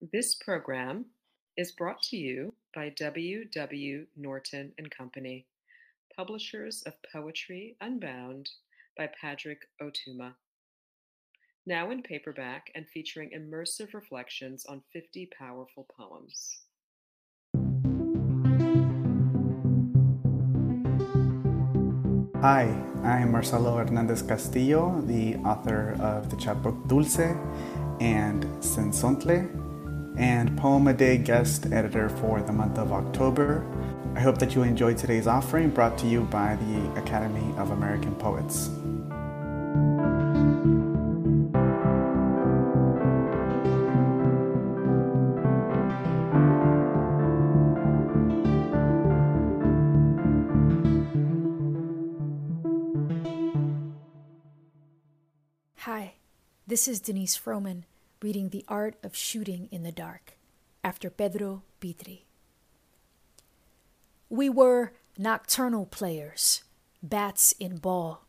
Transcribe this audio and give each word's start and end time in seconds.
This 0.00 0.34
program 0.34 1.04
is 1.58 1.72
brought 1.72 2.00
to 2.04 2.16
you 2.16 2.54
by 2.74 2.88
W. 2.88 3.44
W. 3.44 4.06
Norton 4.16 4.72
and 4.78 4.90
Company, 4.90 5.44
publishers 6.16 6.82
of 6.86 6.94
Poetry 7.12 7.76
Unbound 7.82 8.48
by 8.96 9.10
Padraig 9.20 9.58
Ó 9.82 9.90
Tuama. 9.92 10.32
Now 11.66 11.90
in 11.90 12.02
paperback 12.02 12.70
and 12.74 12.88
featuring 12.88 13.32
immersive 13.36 13.92
reflections 13.92 14.64
on 14.64 14.80
50 14.90 15.28
powerful 15.38 15.86
poems. 15.94 16.60
Hi, 22.40 22.74
I'm 23.04 23.32
Marcelo 23.32 23.76
Hernandez 23.76 24.22
Castillo, 24.22 25.02
the 25.02 25.36
author 25.44 25.94
of 26.00 26.30
the 26.30 26.36
chapbook 26.36 26.88
Dulce 26.88 27.36
and 28.00 28.44
Cenzontle, 28.62 29.69
and 30.20 30.54
Poem 30.58 30.86
a 30.86 30.92
Day 30.92 31.16
guest 31.16 31.72
editor 31.72 32.10
for 32.10 32.42
the 32.42 32.52
month 32.52 32.78
of 32.78 32.92
October. 32.92 33.64
I 34.14 34.20
hope 34.20 34.36
that 34.38 34.54
you 34.54 34.62
enjoyed 34.62 34.98
today's 34.98 35.26
offering 35.26 35.70
brought 35.70 35.96
to 35.98 36.06
you 36.06 36.24
by 36.24 36.56
the 36.56 37.00
Academy 37.00 37.54
of 37.56 37.70
American 37.70 38.14
Poets. 38.16 38.68
Hi, 55.78 56.12
this 56.66 56.86
is 56.86 57.00
Denice 57.00 57.38
Frohman 57.38 57.84
reading 58.22 58.50
The 58.50 58.66
Art 58.68 58.96
of 59.02 59.16
Shooting 59.16 59.66
in 59.72 59.82
the 59.82 59.92
Dark 59.92 60.36
after 60.84 61.08
Pedro 61.08 61.62
Pietri. 61.80 62.24
We 64.28 64.50
were 64.50 64.92
nocturnal 65.16 65.86
players, 65.86 66.62
bats 67.02 67.54
in 67.58 67.78
ball, 67.78 68.26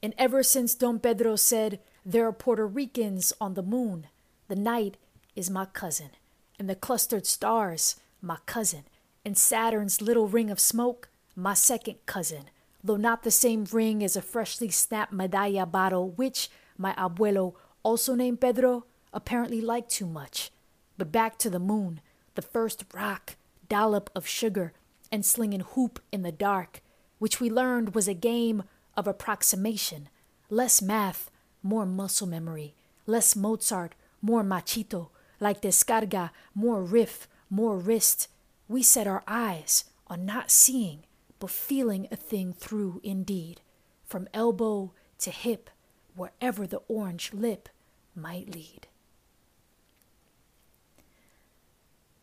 and 0.00 0.14
ever 0.16 0.44
since 0.44 0.76
Don 0.76 1.00
Pedro 1.00 1.34
said 1.34 1.80
there 2.06 2.24
are 2.28 2.32
Puerto 2.32 2.64
Ricans 2.64 3.32
on 3.40 3.54
the 3.54 3.64
moon, 3.64 4.06
the 4.46 4.54
night 4.54 4.96
is 5.34 5.50
my 5.50 5.64
cousin, 5.64 6.10
and 6.56 6.70
the 6.70 6.76
clustered 6.76 7.26
stars 7.26 7.96
my 8.20 8.36
cousin, 8.46 8.84
and 9.24 9.36
Saturn's 9.36 10.00
little 10.00 10.28
ring 10.28 10.50
of 10.50 10.60
smoke 10.60 11.08
my 11.34 11.54
second 11.54 11.96
cousin, 12.06 12.44
though 12.84 12.96
not 12.96 13.24
the 13.24 13.32
same 13.32 13.66
ring 13.72 14.04
as 14.04 14.14
a 14.14 14.22
freshly 14.22 14.68
snapped 14.68 15.12
medalla 15.12 15.66
bottle 15.66 16.10
which 16.10 16.48
my 16.78 16.94
abuelo, 16.94 17.54
also 17.82 18.14
named 18.14 18.40
Pedro, 18.40 18.84
apparently 19.12 19.60
liked 19.60 19.90
too 19.90 20.06
much. 20.06 20.50
But 20.98 21.12
back 21.12 21.38
to 21.38 21.50
the 21.50 21.58
moon, 21.58 22.00
the 22.34 22.42
first 22.42 22.84
rock, 22.94 23.36
dollop 23.68 24.10
of 24.14 24.26
sugar, 24.26 24.72
and 25.10 25.24
slinging 25.24 25.60
hoop 25.60 26.00
in 26.10 26.22
the 26.22 26.32
dark, 26.32 26.82
which 27.18 27.40
we 27.40 27.50
learned 27.50 27.94
was 27.94 28.08
a 28.08 28.14
game 28.14 28.64
of 28.96 29.06
approximation. 29.06 30.08
Less 30.50 30.82
math, 30.82 31.30
more 31.62 31.86
muscle 31.86 32.26
memory. 32.26 32.74
Less 33.06 33.36
Mozart, 33.36 33.94
more 34.20 34.42
machito. 34.42 35.08
Like 35.40 35.62
descarga, 35.62 36.30
more 36.54 36.82
riff, 36.82 37.28
more 37.50 37.76
wrist. 37.76 38.28
We 38.68 38.82
set 38.82 39.06
our 39.06 39.22
eyes 39.26 39.84
on 40.06 40.24
not 40.24 40.50
seeing, 40.50 41.04
but 41.38 41.50
feeling 41.50 42.06
a 42.10 42.16
thing 42.16 42.52
through 42.52 43.00
indeed, 43.02 43.60
from 44.04 44.28
elbow 44.32 44.92
to 45.18 45.30
hip, 45.30 45.70
wherever 46.14 46.66
the 46.66 46.82
orange 46.88 47.32
lip 47.32 47.68
might 48.14 48.54
lead. 48.54 48.81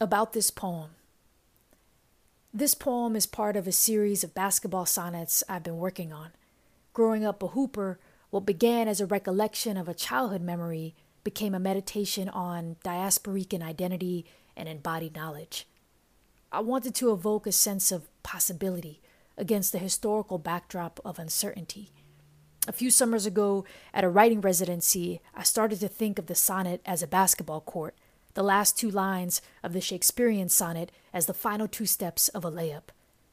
About 0.02 0.31
this 0.31 0.50
poem. 0.50 0.92
This 2.53 2.73
poem 2.73 3.17
is 3.17 3.25
part 3.25 3.58
of 3.58 3.67
a 3.67 3.73
series 3.73 4.23
of 4.23 4.33
basketball 4.33 4.86
sonnets 4.86 5.44
I've 5.50 5.64
been 5.64 5.75
working 5.75 6.14
on. 6.14 6.29
Growing 6.94 7.25
up 7.25 7.44
a 7.44 7.47
hooper, 7.47 8.00
what 8.29 8.46
began 8.46 8.88
as 8.88 9.01
a 9.01 9.06
recollection 9.06 9.75
of 9.75 9.90
a 9.90 9.94
childhood 9.94 10.41
memory 10.41 10.96
became 11.25 11.53
a 11.53 11.59
meditation 11.59 12.29
on 12.29 12.78
diasporican 12.81 13.62
identity 13.62 14.25
and 14.56 14.69
embodied 14.69 15.18
knowledge. 15.18 15.68
I 16.50 16.62
wanted 16.62 16.96
to 16.96 17.12
evoke 17.12 17.46
a 17.46 17.52
sense 17.52 17.91
of 17.91 18.07
possibility 18.23 19.02
against 19.38 19.73
the 19.73 19.79
historical 19.79 20.38
backdrop 20.38 21.02
of 21.03 21.19
uncertainty. 21.19 21.90
A 22.69 22.72
few 22.72 22.90
summers 22.90 23.25
ago, 23.25 23.66
at 23.94 24.06
a 24.06 24.09
writing 24.09 24.40
residency, 24.40 25.19
I 25.35 25.44
started 25.44 25.81
to 25.81 25.90
think 25.90 26.18
of 26.18 26.28
the 26.28 26.35
sonnet 26.35 26.79
as 26.85 27.03
a 27.03 27.07
basketball 27.07 27.59
court, 27.59 27.96
the 28.39 28.44
last 28.44 28.77
two 28.77 28.89
lines 28.89 29.41
of 29.63 29.73
the 29.73 29.81
Shakespearean 29.81 30.47
sonnet 30.47 30.94
as 31.11 31.25
the 31.25 31.33
final 31.33 31.67
two 31.67 31.85
steps 31.85 32.29
of 32.29 32.45
a 32.45 32.50
layup. 32.50 32.83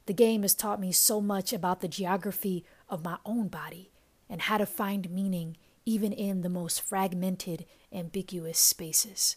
The 0.06 0.12
game 0.12 0.42
has 0.42 0.52
taught 0.52 0.80
me 0.80 0.90
so 0.90 1.20
much 1.20 1.52
about 1.52 1.80
the 1.80 1.86
geography 1.86 2.64
of 2.88 3.04
my 3.04 3.18
own 3.24 3.46
body 3.46 3.92
and 4.28 4.42
how 4.42 4.58
to 4.58 4.66
find 4.66 5.08
meaning 5.08 5.58
even 5.84 6.12
in 6.12 6.42
the 6.42 6.48
most 6.48 6.82
fragmented, 6.82 7.66
ambiguous 7.92 8.58
spaces. 8.58 9.36